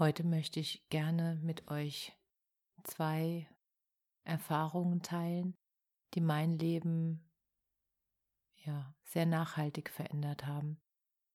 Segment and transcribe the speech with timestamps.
[0.00, 2.16] Heute möchte ich gerne mit euch
[2.84, 3.46] zwei
[4.24, 5.54] Erfahrungen teilen,
[6.14, 7.30] die mein Leben
[8.64, 10.80] ja sehr nachhaltig verändert haben.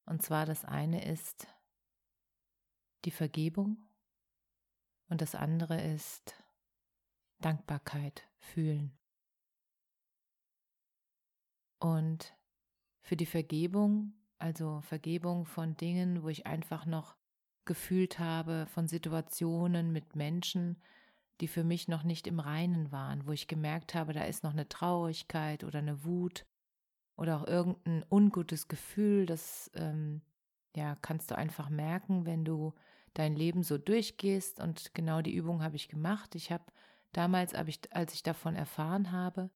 [0.08, 1.46] Und zwar das eine ist
[3.06, 3.78] die Vergebung
[5.10, 6.36] und das andere ist
[7.42, 8.98] Dankbarkeit fühlen.
[11.78, 12.36] Und
[13.04, 17.16] für die Vergebung, also Vergebung von Dingen, wo ich einfach noch
[17.66, 20.78] gefühlt habe, von Situationen mit Menschen,
[21.42, 24.54] die für mich noch nicht im Reinen waren, wo ich gemerkt habe, da ist noch
[24.54, 26.46] eine Traurigkeit oder eine Wut
[27.18, 30.22] oder auch irgendein ungutes Gefühl, das ähm,
[30.76, 32.74] ja kannst du einfach merken, wenn du
[33.14, 36.36] dein Leben so durchgehst und genau die Übung habe ich gemacht.
[36.36, 36.66] Ich habe
[37.12, 39.50] damals, als ich davon erfahren habe,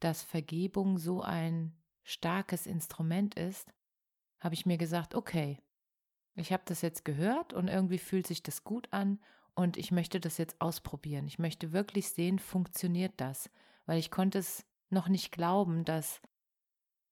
[0.00, 3.72] dass Vergebung so ein starkes Instrument ist,
[4.40, 5.60] habe ich mir gesagt, okay,
[6.40, 9.18] ich habe das jetzt gehört und irgendwie fühlt sich das gut an
[9.54, 11.26] und ich möchte das jetzt ausprobieren.
[11.26, 13.50] Ich möchte wirklich sehen, funktioniert das,
[13.86, 16.20] weil ich konnte es noch nicht glauben, dass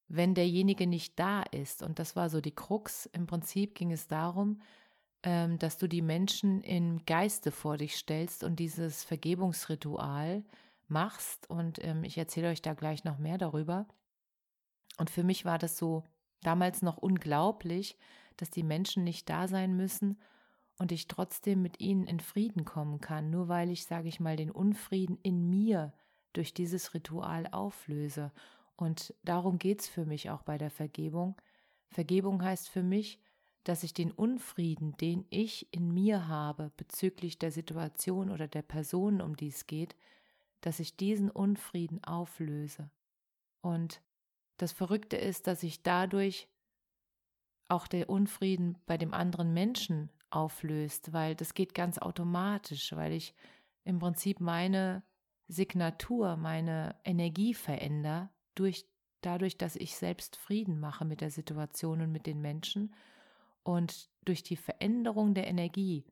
[0.07, 4.07] wenn derjenige nicht da ist, und das war so die Krux, im Prinzip ging es
[4.07, 4.61] darum,
[5.23, 10.45] ähm, dass du die Menschen im Geiste vor dich stellst und dieses Vergebungsritual
[10.87, 11.49] machst.
[11.49, 13.87] Und ähm, ich erzähle euch da gleich noch mehr darüber.
[14.97, 16.05] Und für mich war das so
[16.41, 17.97] damals noch unglaublich,
[18.37, 20.17] dass die Menschen nicht da sein müssen
[20.77, 24.35] und ich trotzdem mit ihnen in Frieden kommen kann, nur weil ich, sage ich mal,
[24.35, 25.93] den Unfrieden in mir
[26.33, 28.31] durch dieses Ritual auflöse.
[28.75, 31.35] Und darum geht es für mich auch bei der Vergebung.
[31.89, 33.19] Vergebung heißt für mich,
[33.63, 39.19] dass ich den Unfrieden, den ich in mir habe bezüglich der Situation oder der Person,
[39.19, 39.95] um die es geht,
[40.61, 42.89] dass ich diesen Unfrieden auflöse.
[43.61, 44.01] Und
[44.57, 46.47] das Verrückte ist, dass ich dadurch
[47.67, 53.33] auch der Unfrieden bei dem anderen Menschen auflöst, weil das geht ganz automatisch, weil ich
[53.83, 55.03] im Prinzip meine
[55.47, 58.85] Signatur, meine Energie verändere durch
[59.21, 62.93] dadurch, dass ich selbst Frieden mache mit der Situation und mit den Menschen.
[63.63, 66.05] Und durch die Veränderung der Energie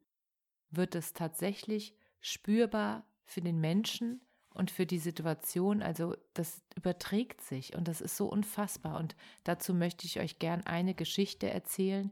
[0.70, 4.22] wird es tatsächlich spürbar für den Menschen
[4.56, 5.84] und für die Situation.
[5.84, 8.98] Also das überträgt sich und das ist so unfassbar.
[8.98, 12.12] Und dazu möchte ich euch gern eine Geschichte erzählen,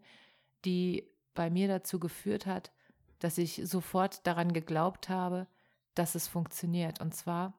[0.66, 2.72] die bei mir dazu geführt hat,
[3.20, 5.48] dass ich sofort daran geglaubt habe,
[5.96, 7.00] dass es funktioniert.
[7.00, 7.54] Und zwar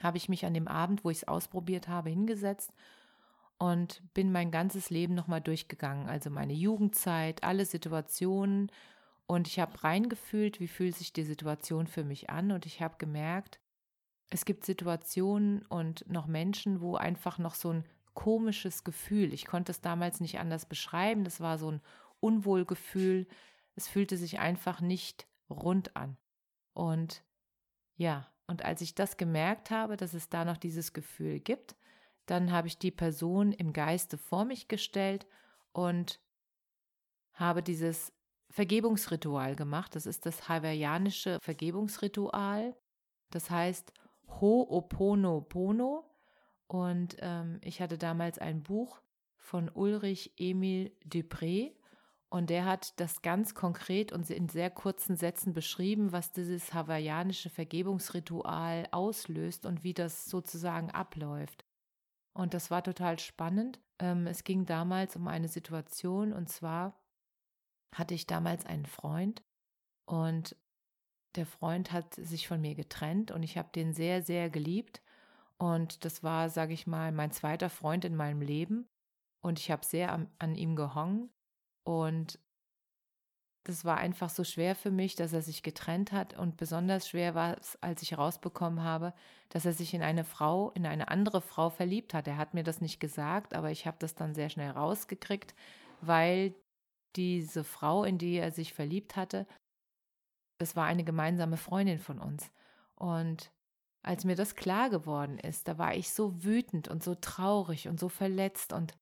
[0.00, 2.72] habe ich mich an dem Abend, wo ich es ausprobiert habe, hingesetzt
[3.58, 6.08] und bin mein ganzes Leben nochmal durchgegangen.
[6.08, 8.70] Also meine Jugendzeit, alle Situationen
[9.26, 12.96] und ich habe reingefühlt, wie fühlt sich die Situation für mich an und ich habe
[12.98, 13.60] gemerkt,
[14.30, 19.72] es gibt Situationen und noch Menschen, wo einfach noch so ein komisches Gefühl, ich konnte
[19.72, 21.80] es damals nicht anders beschreiben, das war so ein
[22.20, 23.26] Unwohlgefühl,
[23.74, 26.16] es fühlte sich einfach nicht rund an.
[26.72, 27.24] Und
[27.96, 31.76] ja, und als ich das gemerkt habe, dass es da noch dieses Gefühl gibt,
[32.26, 35.26] dann habe ich die Person im Geiste vor mich gestellt
[35.72, 36.20] und
[37.32, 38.12] habe dieses
[38.54, 39.96] Vergebungsritual gemacht.
[39.96, 42.76] Das ist das hawaiianische Vergebungsritual.
[43.30, 43.92] Das heißt
[44.28, 46.04] Ho'oponopono.
[46.68, 49.00] Und ähm, ich hatte damals ein Buch
[49.38, 51.72] von Ulrich Emil Dupré.
[52.28, 57.50] Und der hat das ganz konkret und in sehr kurzen Sätzen beschrieben, was dieses hawaiianische
[57.50, 61.64] Vergebungsritual auslöst und wie das sozusagen abläuft.
[62.32, 63.80] Und das war total spannend.
[63.98, 67.00] Ähm, es ging damals um eine Situation und zwar
[67.92, 69.42] hatte ich damals einen Freund
[70.06, 70.56] und
[71.36, 75.02] der Freund hat sich von mir getrennt und ich habe den sehr, sehr geliebt.
[75.58, 78.88] Und das war, sage ich mal, mein zweiter Freund in meinem Leben.
[79.40, 81.30] Und ich habe sehr an, an ihm gehangen.
[81.84, 82.38] Und
[83.64, 86.34] das war einfach so schwer für mich, dass er sich getrennt hat.
[86.38, 89.14] Und besonders schwer war es, als ich herausbekommen habe,
[89.48, 92.28] dass er sich in eine Frau, in eine andere Frau verliebt hat.
[92.28, 95.54] Er hat mir das nicht gesagt, aber ich habe das dann sehr schnell rausgekriegt,
[96.00, 96.54] weil
[97.16, 99.46] diese Frau, in die er sich verliebt hatte,
[100.58, 102.50] das war eine gemeinsame Freundin von uns.
[102.94, 103.52] Und
[104.02, 107.98] als mir das klar geworden ist, da war ich so wütend und so traurig und
[107.98, 108.72] so verletzt.
[108.72, 108.94] Und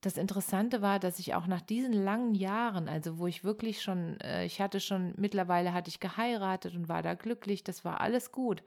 [0.00, 4.20] das Interessante war, dass ich auch nach diesen langen Jahren, also wo ich wirklich schon,
[4.20, 8.32] äh, ich hatte schon, mittlerweile hatte ich geheiratet und war da glücklich, das war alles
[8.32, 8.62] gut.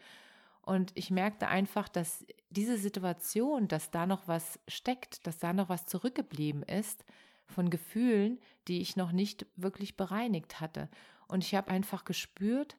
[0.62, 5.70] Und ich merkte einfach, dass diese Situation, dass da noch was steckt, dass da noch
[5.70, 7.04] was zurückgeblieben ist
[7.52, 10.90] von Gefühlen, die ich noch nicht wirklich bereinigt hatte.
[11.28, 12.78] Und ich habe einfach gespürt,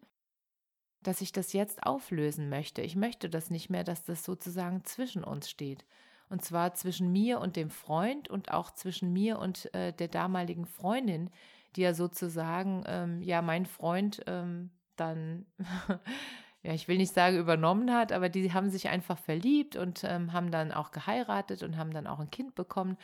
[1.02, 2.82] dass ich das jetzt auflösen möchte.
[2.82, 5.84] Ich möchte das nicht mehr, dass das sozusagen zwischen uns steht.
[6.28, 10.66] Und zwar zwischen mir und dem Freund und auch zwischen mir und äh, der damaligen
[10.66, 11.30] Freundin,
[11.76, 15.46] die ja sozusagen, ähm, ja, mein Freund ähm, dann,
[16.62, 20.32] ja, ich will nicht sagen übernommen hat, aber die haben sich einfach verliebt und ähm,
[20.32, 22.96] haben dann auch geheiratet und haben dann auch ein Kind bekommen.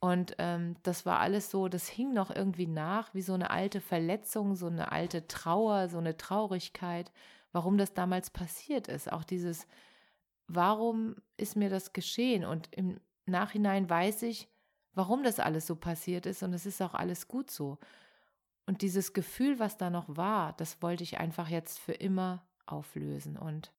[0.00, 3.80] Und ähm, das war alles so, das hing noch irgendwie nach, wie so eine alte
[3.82, 7.12] Verletzung, so eine alte Trauer, so eine Traurigkeit
[7.52, 9.10] warum das damals passiert ist.
[9.10, 9.66] Auch dieses,
[10.46, 12.44] warum ist mir das geschehen?
[12.44, 14.48] Und im Nachhinein weiß ich,
[14.92, 17.78] warum das alles so passiert ist und es ist auch alles gut so.
[18.66, 23.36] Und dieses Gefühl, was da noch war, das wollte ich einfach jetzt für immer auflösen.
[23.36, 23.72] Und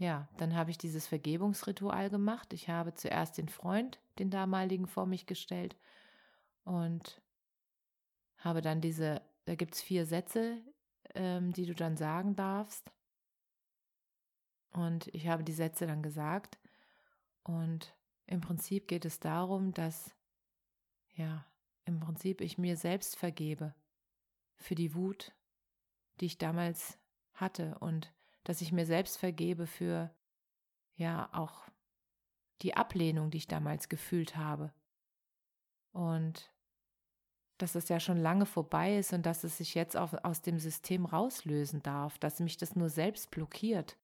[0.00, 2.54] ja, dann habe ich dieses Vergebungsritual gemacht.
[2.54, 5.76] Ich habe zuerst den Freund, den damaligen, vor mich gestellt
[6.64, 7.20] und
[8.38, 10.56] habe dann diese, da gibt es vier Sätze,
[11.14, 12.90] ähm, die du dann sagen darfst.
[14.72, 16.58] Und ich habe die Sätze dann gesagt.
[17.42, 17.94] Und
[18.24, 20.14] im Prinzip geht es darum, dass,
[21.12, 21.44] ja,
[21.84, 23.74] im Prinzip ich mir selbst vergebe
[24.56, 25.34] für die Wut,
[26.20, 26.98] die ich damals
[27.34, 28.10] hatte und
[28.44, 30.10] dass ich mir selbst vergebe für,
[30.94, 31.68] ja, auch
[32.62, 34.72] die Ablehnung, die ich damals gefühlt habe.
[35.92, 36.50] Und
[37.58, 40.58] dass es ja schon lange vorbei ist und dass es sich jetzt auch aus dem
[40.58, 43.98] System rauslösen darf, dass mich das nur selbst blockiert,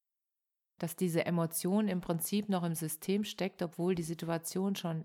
[0.79, 5.05] dass diese Emotion im Prinzip noch im System steckt, obwohl die Situation schon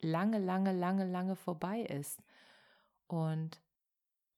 [0.00, 2.22] lange, lange, lange, lange vorbei ist.
[3.06, 3.60] Und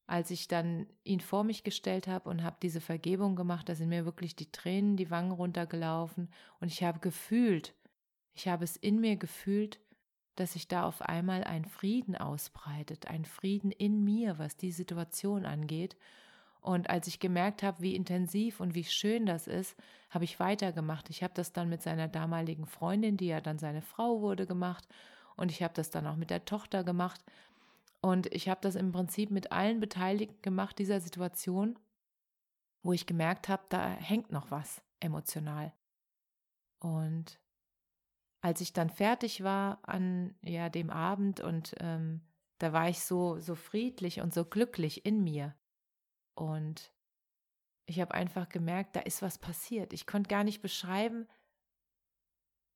[0.06, 3.88] als ich dann ihn vor mich gestellt habe und habe diese Vergebung gemacht, da sind
[3.88, 7.74] mir wirklich die Tränen die Wangen runtergelaufen und ich habe gefühlt,
[8.34, 9.78] ich habe es in mir gefühlt,
[10.36, 15.44] dass sich da auf einmal ein Frieden ausbreitet, ein Frieden in mir, was die Situation
[15.44, 15.96] angeht.
[16.60, 19.76] Und als ich gemerkt habe, wie intensiv und wie schön das ist,
[20.10, 21.10] habe ich weitergemacht.
[21.10, 24.86] Ich habe das dann mit seiner damaligen Freundin, die ja dann seine Frau wurde, gemacht.
[25.36, 27.22] Und ich habe das dann auch mit der Tochter gemacht.
[28.02, 31.78] Und ich habe das im Prinzip mit allen Beteiligten gemacht, dieser Situation,
[32.82, 35.72] wo ich gemerkt habe, da hängt noch was emotional.
[36.80, 37.40] Und
[38.40, 42.22] als ich dann fertig war an ja dem Abend und ähm,
[42.58, 45.54] da war ich so so friedlich und so glücklich in mir
[46.34, 46.92] und
[47.86, 49.92] ich habe einfach gemerkt, da ist was passiert.
[49.92, 51.28] Ich konnte gar nicht beschreiben,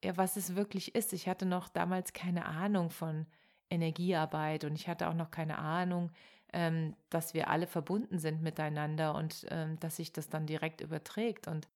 [0.04, 1.12] ja, was es wirklich ist.
[1.12, 3.26] Ich hatte noch damals keine Ahnung von
[3.70, 6.10] Energiearbeit und ich hatte auch noch keine Ahnung,
[6.52, 11.48] ähm, dass wir alle verbunden sind miteinander und ähm, dass sich das dann direkt überträgt.
[11.48, 11.68] Und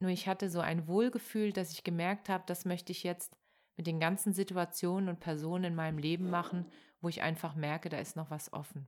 [0.00, 3.36] nur ich hatte so ein Wohlgefühl, dass ich gemerkt habe, das möchte ich jetzt
[3.76, 6.66] mit den ganzen Situationen und Personen in meinem Leben machen,
[7.00, 8.86] wo ich einfach merke, da ist noch was offen.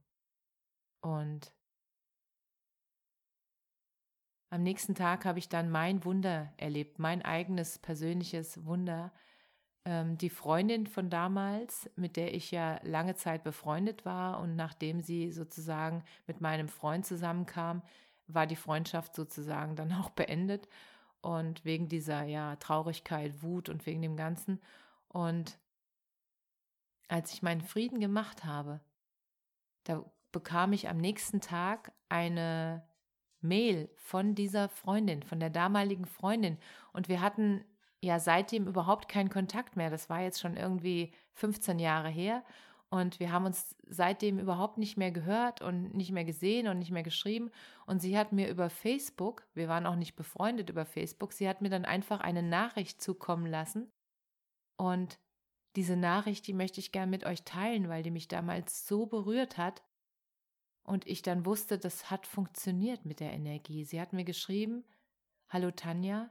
[1.00, 1.52] Und
[4.50, 9.12] am nächsten Tag habe ich dann mein Wunder erlebt, mein eigenes persönliches Wunder.
[9.88, 15.00] Ähm, die Freundin von damals, mit der ich ja lange Zeit befreundet war und nachdem
[15.00, 17.80] sie sozusagen mit meinem Freund zusammenkam,
[18.26, 20.68] war die Freundschaft sozusagen dann auch beendet
[21.22, 24.60] und wegen dieser ja Traurigkeit, Wut und wegen dem Ganzen.
[25.08, 25.58] Und
[27.08, 28.80] als ich meinen Frieden gemacht habe,
[29.84, 32.86] da bekam ich am nächsten Tag eine
[33.40, 36.58] Mail von dieser Freundin, von der damaligen Freundin.
[36.92, 37.64] Und wir hatten
[38.02, 39.90] ja seitdem überhaupt keinen Kontakt mehr.
[39.90, 42.44] Das war jetzt schon irgendwie 15 Jahre her.
[42.90, 46.90] Und wir haben uns seitdem überhaupt nicht mehr gehört und nicht mehr gesehen und nicht
[46.90, 47.50] mehr geschrieben.
[47.86, 51.60] Und sie hat mir über Facebook, wir waren auch nicht befreundet über Facebook, sie hat
[51.60, 53.92] mir dann einfach eine Nachricht zukommen lassen.
[54.78, 55.18] Und
[55.76, 59.58] diese Nachricht, die möchte ich gern mit euch teilen, weil die mich damals so berührt
[59.58, 59.82] hat.
[60.82, 63.84] Und ich dann wusste, das hat funktioniert mit der Energie.
[63.84, 64.84] Sie hat mir geschrieben,
[65.50, 66.30] Hallo Tanja,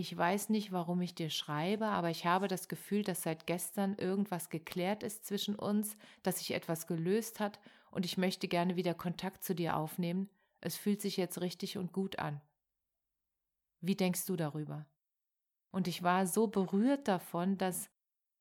[0.00, 3.94] ich weiß nicht, warum ich dir schreibe, aber ich habe das Gefühl, dass seit gestern
[3.96, 8.94] irgendwas geklärt ist zwischen uns, dass sich etwas gelöst hat und ich möchte gerne wieder
[8.94, 10.30] Kontakt zu dir aufnehmen.
[10.62, 12.40] Es fühlt sich jetzt richtig und gut an.
[13.82, 14.86] Wie denkst du darüber?
[15.70, 17.90] Und ich war so berührt davon, dass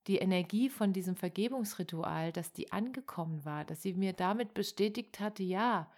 [0.07, 5.43] die Energie von diesem Vergebungsritual, dass die angekommen war, dass sie mir damit bestätigt hatte,
[5.43, 5.91] ja,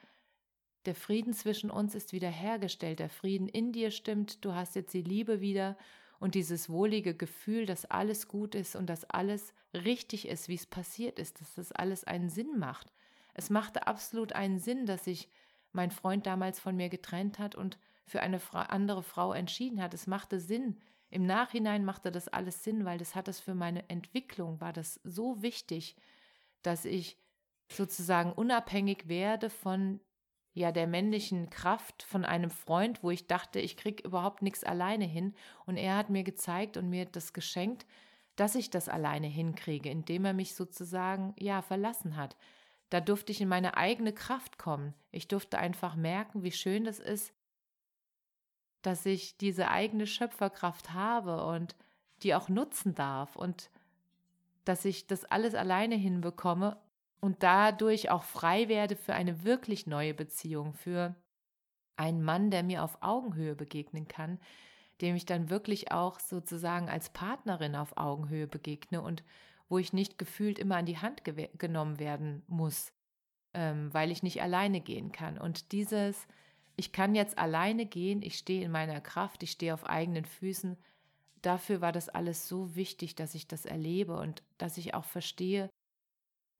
[0.86, 5.02] der Frieden zwischen uns ist wiederhergestellt, der Frieden in dir stimmt, du hast jetzt die
[5.02, 5.78] Liebe wieder
[6.20, 10.66] und dieses wohlige Gefühl, dass alles gut ist und dass alles richtig ist, wie es
[10.66, 12.92] passiert ist, dass das alles einen Sinn macht.
[13.34, 15.30] Es machte absolut einen Sinn, dass sich
[15.72, 19.94] mein Freund damals von mir getrennt hat und für eine andere Frau entschieden hat.
[19.94, 20.78] Es machte Sinn.
[21.10, 25.00] Im Nachhinein machte das alles Sinn, weil das hat es für meine Entwicklung, war das
[25.04, 25.96] so wichtig,
[26.62, 27.18] dass ich
[27.70, 30.00] sozusagen unabhängig werde von
[30.54, 35.06] ja der männlichen Kraft von einem Freund, wo ich dachte, ich krieg überhaupt nichts alleine
[35.06, 35.34] hin
[35.66, 37.86] und er hat mir gezeigt und mir das geschenkt,
[38.36, 42.36] dass ich das alleine hinkriege, indem er mich sozusagen ja verlassen hat.
[42.90, 44.94] Da durfte ich in meine eigene Kraft kommen.
[45.12, 47.34] Ich durfte einfach merken, wie schön das ist,
[48.82, 51.76] dass ich diese eigene Schöpferkraft habe und
[52.24, 53.70] die auch nutzen darf und
[54.66, 56.78] dass ich das alles alleine hinbekomme
[57.22, 61.16] und dadurch auch frei werde für eine wirklich neue Beziehung, für
[61.96, 64.40] einen Mann, der mir auf Augenhöhe begegnen kann,
[65.02, 69.24] dem ich dann wirklich auch sozusagen als Partnerin auf Augenhöhe begegne und
[69.70, 72.92] wo ich nicht gefühlt immer an die Hand genommen werden muss,
[73.54, 75.38] ähm, weil ich nicht alleine gehen kann.
[75.38, 76.28] Und dieses,
[76.76, 80.76] ich kann jetzt alleine gehen, ich stehe in meiner Kraft, ich stehe auf eigenen Füßen,
[81.42, 85.70] dafür war das alles so wichtig, dass ich das erlebe und dass ich auch verstehe,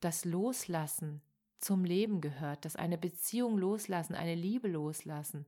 [0.02, 1.22] dass Loslassen
[1.60, 5.46] zum Leben gehört, dass eine Beziehung loslassen, eine Liebe loslassen,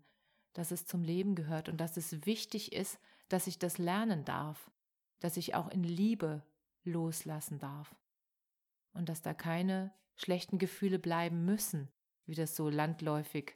[0.53, 4.71] dass es zum Leben gehört und dass es wichtig ist, dass ich das lernen darf,
[5.19, 6.43] dass ich auch in Liebe
[6.83, 7.95] loslassen darf
[8.93, 11.89] und dass da keine schlechten Gefühle bleiben müssen,
[12.25, 13.55] wie das so landläufig,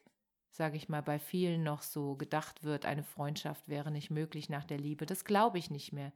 [0.49, 4.65] sage ich mal, bei vielen noch so gedacht wird, eine Freundschaft wäre nicht möglich nach
[4.65, 5.05] der Liebe.
[5.05, 6.11] Das glaube ich nicht mehr.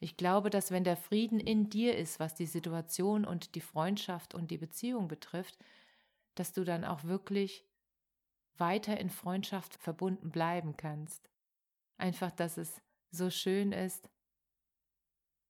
[0.00, 4.34] Ich glaube, dass wenn der Frieden in dir ist, was die Situation und die Freundschaft
[4.34, 5.58] und die Beziehung betrifft,
[6.34, 7.64] dass du dann auch wirklich
[8.56, 11.30] weiter in Freundschaft verbunden bleiben kannst.
[11.96, 14.08] Einfach, dass es so schön ist,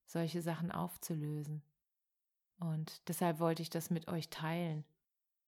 [0.06, 1.62] solche Sachen aufzulösen.
[2.58, 4.84] Und deshalb wollte ich das mit euch teilen,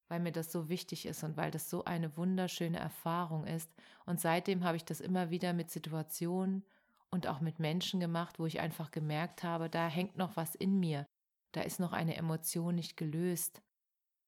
[0.09, 3.71] weil mir das so wichtig ist und weil das so eine wunderschöne Erfahrung ist.
[4.04, 6.64] Und seitdem habe ich das immer wieder mit Situationen
[7.11, 10.79] und auch mit Menschen gemacht, wo ich einfach gemerkt habe, da hängt noch was in
[10.79, 11.07] mir,
[11.52, 13.62] da ist noch eine Emotion nicht gelöst,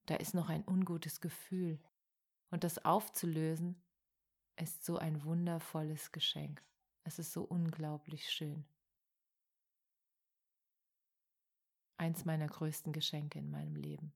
[0.07, 1.81] da ist noch ein ungutes Gefühl.
[2.51, 3.81] Und das aufzulösen
[4.57, 6.63] ist so ein wundervolles Geschenk.
[7.05, 8.65] Es ist so unglaublich schön.
[11.97, 14.13] Eins meiner größten Geschenke in meinem Leben.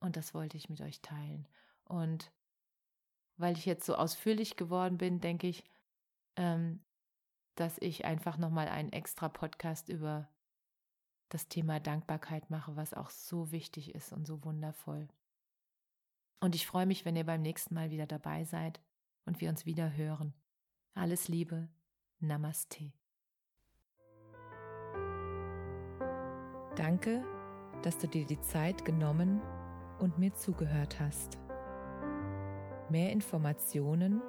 [0.00, 1.46] Und das wollte ich mit euch teilen.
[1.84, 2.32] Und
[3.36, 5.64] weil ich jetzt so ausführlich geworden bin, denke ich,
[6.36, 6.84] ähm,
[7.54, 10.28] dass ich einfach nochmal einen extra Podcast über
[11.28, 15.08] das Thema Dankbarkeit mache, was auch so wichtig ist und so wundervoll.
[16.40, 18.80] Und ich freue mich, wenn ihr beim nächsten Mal wieder dabei seid
[19.24, 20.34] und wir uns wieder hören.
[20.94, 21.68] Alles Liebe,
[22.18, 22.92] Namaste.
[26.76, 27.24] Danke,
[27.82, 29.40] dass du dir die Zeit genommen
[29.98, 31.38] und mir zugehört hast.
[32.90, 34.20] Mehr Informationen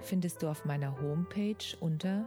[0.00, 2.26] findest du auf meiner Homepage unter